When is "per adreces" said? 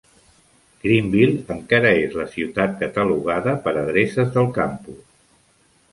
3.67-4.37